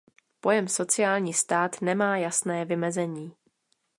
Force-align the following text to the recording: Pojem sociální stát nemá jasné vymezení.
Pojem 0.39 0.67
sociální 0.67 1.33
stát 1.33 1.81
nemá 1.81 2.17
jasné 2.17 2.65
vymezení. 2.65 3.35